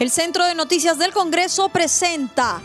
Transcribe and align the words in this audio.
El 0.00 0.10
Centro 0.10 0.44
de 0.44 0.56
Noticias 0.56 0.98
del 0.98 1.12
Congreso 1.12 1.68
presenta 1.68 2.60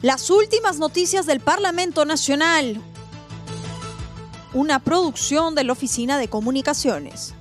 las 0.00 0.30
últimas 0.30 0.78
noticias 0.78 1.26
del 1.26 1.40
Parlamento 1.40 2.06
Nacional, 2.06 2.80
una 4.54 4.78
producción 4.78 5.54
de 5.54 5.64
la 5.64 5.72
Oficina 5.72 6.16
de 6.16 6.28
Comunicaciones. 6.28 7.34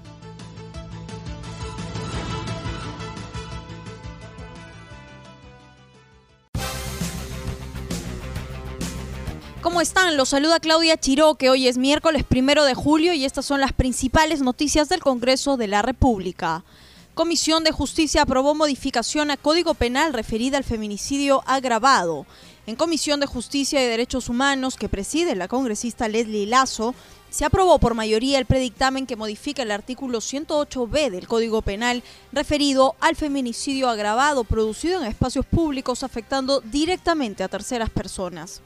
¿Cómo 9.61 9.79
están? 9.79 10.17
Los 10.17 10.27
saluda 10.27 10.59
Claudia 10.59 10.97
Chiró, 10.97 11.35
que 11.35 11.49
hoy 11.49 11.69
es 11.69 11.77
miércoles 11.77 12.25
primero 12.25 12.65
de 12.65 12.73
julio 12.73 13.13
y 13.13 13.23
estas 13.23 13.45
son 13.45 13.61
las 13.61 13.71
principales 13.71 14.41
noticias 14.41 14.89
del 14.89 14.99
Congreso 14.99 15.55
de 15.55 15.67
la 15.67 15.81
República. 15.81 16.65
Comisión 17.13 17.63
de 17.63 17.71
Justicia 17.71 18.23
aprobó 18.23 18.55
modificación 18.55 19.29
a 19.29 19.37
Código 19.37 19.75
Penal 19.75 20.13
referida 20.13 20.57
al 20.57 20.63
feminicidio 20.63 21.43
agravado. 21.45 22.25
En 22.65 22.75
Comisión 22.75 23.19
de 23.19 23.27
Justicia 23.27 23.83
y 23.83 23.87
Derechos 23.87 24.29
Humanos, 24.29 24.77
que 24.77 24.89
preside 24.89 25.35
la 25.35 25.47
congresista 25.47 26.07
Leslie 26.07 26.47
Lazo, 26.47 26.95
se 27.29 27.45
aprobó 27.45 27.77
por 27.77 27.93
mayoría 27.93 28.39
el 28.39 28.47
predictamen 28.47 29.05
que 29.05 29.15
modifica 29.15 29.61
el 29.61 29.69
artículo 29.69 30.21
108b 30.21 31.11
del 31.11 31.27
Código 31.27 31.61
Penal 31.61 32.01
referido 32.31 32.95
al 32.99 33.15
feminicidio 33.15 33.89
agravado 33.89 34.43
producido 34.43 34.99
en 34.99 35.05
espacios 35.05 35.45
públicos 35.45 36.01
afectando 36.01 36.61
directamente 36.61 37.43
a 37.43 37.47
terceras 37.47 37.91
personas. 37.91 38.63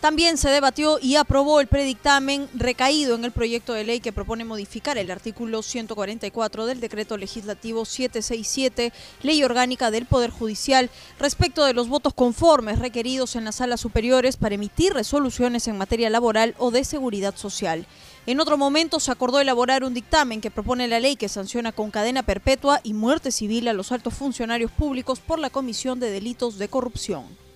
También 0.00 0.38
se 0.38 0.48
debatió 0.48 0.98
y 0.98 1.16
aprobó 1.16 1.60
el 1.60 1.66
predictamen 1.66 2.48
recaído 2.54 3.14
en 3.16 3.26
el 3.26 3.32
proyecto 3.32 3.74
de 3.74 3.84
ley 3.84 4.00
que 4.00 4.14
propone 4.14 4.46
modificar 4.46 4.96
el 4.96 5.10
artículo 5.10 5.62
144 5.62 6.64
del 6.64 6.80
decreto 6.80 7.18
legislativo 7.18 7.84
767, 7.84 8.94
ley 9.22 9.44
orgánica 9.44 9.90
del 9.90 10.06
Poder 10.06 10.30
Judicial, 10.30 10.88
respecto 11.18 11.66
de 11.66 11.74
los 11.74 11.88
votos 11.88 12.14
conformes 12.14 12.78
requeridos 12.78 13.36
en 13.36 13.44
las 13.44 13.56
salas 13.56 13.82
superiores 13.82 14.38
para 14.38 14.54
emitir 14.54 14.94
resoluciones 14.94 15.68
en 15.68 15.76
materia 15.76 16.08
laboral 16.08 16.54
o 16.56 16.70
de 16.70 16.84
seguridad 16.84 17.36
social. 17.36 17.86
En 18.24 18.40
otro 18.40 18.56
momento 18.56 19.00
se 19.00 19.10
acordó 19.10 19.38
elaborar 19.38 19.84
un 19.84 19.92
dictamen 19.92 20.40
que 20.40 20.50
propone 20.50 20.88
la 20.88 21.00
ley 21.00 21.16
que 21.16 21.28
sanciona 21.28 21.72
con 21.72 21.90
cadena 21.90 22.22
perpetua 22.22 22.80
y 22.84 22.94
muerte 22.94 23.32
civil 23.32 23.68
a 23.68 23.74
los 23.74 23.92
altos 23.92 24.14
funcionarios 24.14 24.70
públicos 24.70 25.20
por 25.20 25.38
la 25.38 25.50
comisión 25.50 26.00
de 26.00 26.10
delitos 26.10 26.56
de 26.56 26.68
corrupción. 26.68 27.49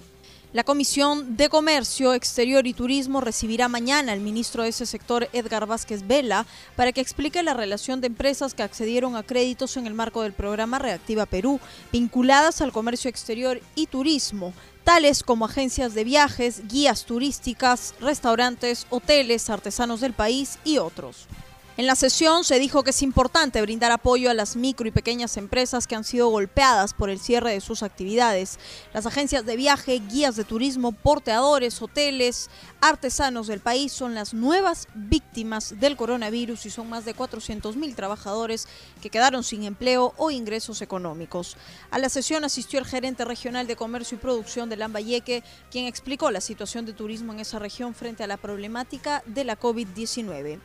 La 0.55 0.63
Comisión 0.63 1.37
de 1.37 1.49
Comercio 1.49 2.15
Exterior 2.15 2.65
y 2.69 2.75
Turismo 2.75 3.21
recibirá 3.21 3.67
mañana 3.67 4.13
al 4.13 4.21
ministro 4.21 4.63
de 4.63 4.69
ese 4.69 4.87
sector, 4.87 5.29
Edgar 5.33 5.67
Vázquez 5.67 6.07
Vela, 6.07 6.47
para 6.77 6.93
que 6.93 7.01
explique 7.01 7.43
la 7.43 7.55
relación 7.55 8.01
de 8.01 8.07
empresas 8.07 8.55
que 8.55 8.63
accedieron 8.63 9.17
a 9.17 9.25
créditos 9.25 9.77
en 9.77 9.89
el 9.89 9.95
marco 9.95 10.23
del 10.23 10.33
programa 10.33 10.79
Reactiva 10.79 11.27
Perú, 11.27 11.59
vinculadas 11.91 12.61
al 12.61 12.71
comercio 12.71 13.11
exterior 13.11 13.61
y 13.75 13.89
turismo, 13.89 14.53
tales 14.85 15.25
como 15.25 15.47
agencias 15.47 15.93
de 15.93 16.05
viajes, 16.05 16.63
guías 16.69 17.05
turísticas, 17.05 17.93
restaurantes, 17.99 18.87
hoteles, 18.91 19.51
artesanos 19.51 20.01
del 20.01 20.13
país 20.13 20.61
y 20.63 20.79
otros. 20.79 21.27
En 21.77 21.89
la 21.89 21.97
sesión 21.97 22.45
se 22.45 22.61
dijo 22.61 22.85
que 22.85 22.91
es 22.91 23.03
importante 23.03 23.61
brindar 23.61 23.91
apoyo 23.91 24.31
a 24.31 24.35
las 24.35 24.55
micro 24.55 24.87
y 24.87 24.93
pequeñas 24.93 25.37
empresas 25.37 25.89
que 25.89 25.97
han 25.97 26.05
sido 26.05 26.29
golpeadas 26.29 26.95
por 26.95 27.11
el 27.11 27.19
cierre 27.19 27.51
de 27.51 27.61
sus 27.61 27.83
actividades. 27.83 28.61
Las 28.93 29.07
agencias 29.07 29.45
de 29.45 29.57
viaje, 29.57 30.01
guías 30.09 30.37
de 30.37 30.45
turismo, 30.45 30.93
porteadores, 30.93 31.83
hoteles, 31.83 32.49
artesanos 32.81 33.49
del 33.49 33.59
país 33.59 33.91
son 33.91 34.15
las 34.15 34.35
nuevas 34.35 34.87
víctimas 34.95 35.75
del 35.81 35.97
coronavirus 35.97 36.65
y 36.65 36.71
son 36.71 36.89
más 36.89 37.05
de 37.05 37.15
400 37.15 37.75
mil 37.75 37.97
trabajadores 37.97 38.69
que 39.03 39.11
quedaron 39.11 39.43
sin 39.43 39.65
empleo 39.65 40.15
o 40.17 40.31
ingresos 40.31 40.81
económicos. 40.81 41.57
A 41.91 41.99
la 41.99 42.09
sesión 42.09 42.45
asistió 42.45 42.79
el 42.79 42.87
gerente 42.87 43.25
regional 43.25 43.67
de 43.67 43.75
Comercio 43.75 44.17
y 44.17 44.21
Producción 44.21 44.69
de 44.69 44.77
Lambayeque, 44.77 45.43
quien 45.73 45.87
explicó 45.87 46.31
la 46.31 46.41
situación 46.41 46.87
de 46.87 46.93
turismo 46.93 47.33
en 47.33 47.41
esa 47.41 47.59
región 47.59 47.97
frente 47.97 48.23
a 48.23 48.29
la 48.29 48.37
problemática 48.37 49.25
de 49.27 49.43
la 49.43 49.59
COVID-19. 49.59 50.61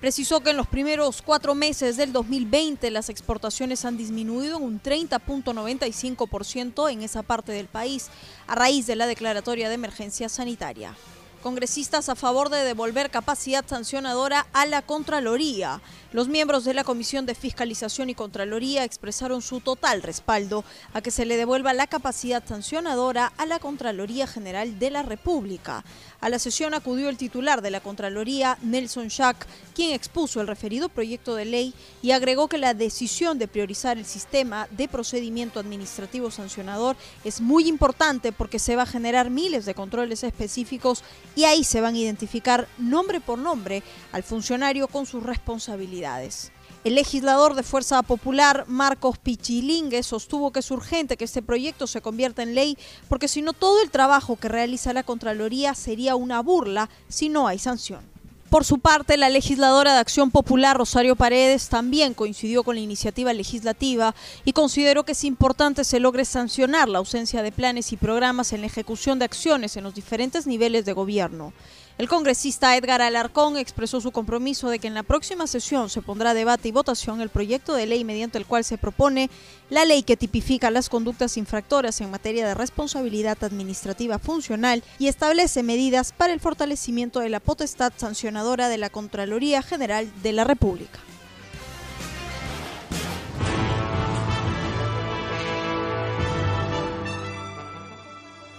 Precisó 0.00 0.40
que 0.40 0.50
en 0.50 0.56
los 0.56 0.68
primeros 0.68 1.22
cuatro 1.22 1.56
meses 1.56 1.96
del 1.96 2.12
2020 2.12 2.88
las 2.92 3.08
exportaciones 3.08 3.84
han 3.84 3.96
disminuido 3.96 4.58
un 4.58 4.80
30.95% 4.80 6.92
en 6.92 7.02
esa 7.02 7.24
parte 7.24 7.50
del 7.50 7.66
país 7.66 8.06
a 8.46 8.54
raíz 8.54 8.86
de 8.86 8.94
la 8.94 9.08
declaratoria 9.08 9.68
de 9.68 9.74
emergencia 9.74 10.28
sanitaria. 10.28 10.94
Congresistas 11.42 12.08
a 12.08 12.16
favor 12.16 12.48
de 12.50 12.64
devolver 12.64 13.10
capacidad 13.10 13.64
sancionadora 13.64 14.46
a 14.52 14.66
la 14.66 14.82
Contraloría. 14.82 15.80
Los 16.10 16.26
miembros 16.26 16.64
de 16.64 16.74
la 16.74 16.82
Comisión 16.82 17.26
de 17.26 17.36
Fiscalización 17.36 18.10
y 18.10 18.14
Contraloría 18.14 18.82
expresaron 18.82 19.40
su 19.40 19.60
total 19.60 20.02
respaldo 20.02 20.64
a 20.94 21.00
que 21.00 21.12
se 21.12 21.26
le 21.26 21.36
devuelva 21.36 21.74
la 21.74 21.86
capacidad 21.86 22.42
sancionadora 22.44 23.32
a 23.36 23.46
la 23.46 23.60
Contraloría 23.60 24.26
General 24.26 24.78
de 24.80 24.90
la 24.90 25.02
República. 25.02 25.84
A 26.20 26.28
la 26.28 26.40
sesión 26.40 26.74
acudió 26.74 27.08
el 27.08 27.16
titular 27.16 27.62
de 27.62 27.70
la 27.70 27.80
Contraloría, 27.80 28.58
Nelson 28.62 29.08
Schack, 29.08 29.46
quien 29.74 29.92
expuso 29.92 30.40
el 30.40 30.48
referido 30.48 30.88
proyecto 30.88 31.36
de 31.36 31.44
ley 31.44 31.74
y 32.02 32.10
agregó 32.10 32.48
que 32.48 32.58
la 32.58 32.74
decisión 32.74 33.38
de 33.38 33.46
priorizar 33.46 33.98
el 33.98 34.06
sistema 34.06 34.66
de 34.72 34.88
procedimiento 34.88 35.60
administrativo 35.60 36.32
sancionador 36.32 36.96
es 37.22 37.40
muy 37.40 37.68
importante 37.68 38.32
porque 38.32 38.58
se 38.58 38.74
va 38.74 38.82
a 38.82 38.86
generar 38.86 39.30
miles 39.30 39.66
de 39.66 39.74
controles 39.74 40.24
específicos 40.24 41.04
y 41.36 41.44
ahí 41.44 41.64
se 41.64 41.80
van 41.80 41.94
a 41.94 41.98
identificar 41.98 42.68
nombre 42.78 43.20
por 43.20 43.38
nombre 43.38 43.82
al 44.12 44.22
funcionario 44.22 44.88
con 44.88 45.06
sus 45.06 45.22
responsabilidades. 45.22 46.52
El 46.84 46.94
legislador 46.94 47.54
de 47.54 47.64
Fuerza 47.64 48.02
Popular, 48.02 48.64
Marcos 48.68 49.18
Pichilingue, 49.18 50.02
sostuvo 50.02 50.52
que 50.52 50.60
es 50.60 50.70
urgente 50.70 51.16
que 51.16 51.24
este 51.24 51.42
proyecto 51.42 51.86
se 51.86 52.00
convierta 52.00 52.42
en 52.42 52.54
ley 52.54 52.78
porque 53.08 53.28
si 53.28 53.42
no 53.42 53.52
todo 53.52 53.82
el 53.82 53.90
trabajo 53.90 54.36
que 54.36 54.48
realiza 54.48 54.92
la 54.92 55.02
Contraloría 55.02 55.74
sería 55.74 56.14
una 56.14 56.40
burla 56.40 56.88
si 57.08 57.28
no 57.28 57.48
hay 57.48 57.58
sanción. 57.58 58.17
Por 58.50 58.64
su 58.64 58.78
parte, 58.78 59.18
la 59.18 59.28
legisladora 59.28 59.92
de 59.92 59.98
Acción 59.98 60.30
Popular, 60.30 60.74
Rosario 60.74 61.16
Paredes, 61.16 61.68
también 61.68 62.14
coincidió 62.14 62.62
con 62.62 62.76
la 62.76 62.80
iniciativa 62.80 63.34
legislativa 63.34 64.14
y 64.46 64.54
consideró 64.54 65.04
que 65.04 65.12
es 65.12 65.24
importante 65.24 65.84
se 65.84 66.00
logre 66.00 66.24
sancionar 66.24 66.88
la 66.88 66.96
ausencia 66.96 67.42
de 67.42 67.52
planes 67.52 67.92
y 67.92 67.98
programas 67.98 68.54
en 68.54 68.62
la 68.62 68.68
ejecución 68.68 69.18
de 69.18 69.26
acciones 69.26 69.76
en 69.76 69.84
los 69.84 69.94
diferentes 69.94 70.46
niveles 70.46 70.86
de 70.86 70.94
gobierno. 70.94 71.52
El 71.98 72.08
congresista 72.08 72.76
Edgar 72.76 73.02
Alarcón 73.02 73.56
expresó 73.56 74.00
su 74.00 74.12
compromiso 74.12 74.70
de 74.70 74.78
que 74.78 74.86
en 74.86 74.94
la 74.94 75.02
próxima 75.02 75.48
sesión 75.48 75.90
se 75.90 76.00
pondrá 76.00 76.30
a 76.30 76.34
debate 76.34 76.68
y 76.68 76.70
votación 76.70 77.20
el 77.20 77.28
proyecto 77.28 77.74
de 77.74 77.86
ley 77.86 78.04
mediante 78.04 78.38
el 78.38 78.46
cual 78.46 78.62
se 78.62 78.78
propone 78.78 79.30
la 79.68 79.84
ley 79.84 80.04
que 80.04 80.16
tipifica 80.16 80.70
las 80.70 80.88
conductas 80.88 81.36
infractoras 81.36 82.00
en 82.00 82.12
materia 82.12 82.46
de 82.46 82.54
responsabilidad 82.54 83.42
administrativa 83.42 84.20
funcional 84.20 84.84
y 85.00 85.08
establece 85.08 85.64
medidas 85.64 86.12
para 86.12 86.32
el 86.32 86.38
fortalecimiento 86.38 87.18
de 87.18 87.30
la 87.30 87.40
potestad 87.40 87.92
sancionadora 87.96 88.68
de 88.68 88.78
la 88.78 88.90
Contraloría 88.90 89.60
General 89.60 90.08
de 90.22 90.32
la 90.32 90.44
República. 90.44 91.00